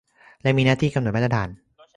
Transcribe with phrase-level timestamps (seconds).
[0.41, 1.49] และมีหน้าที่กำหนดมาตรฐาน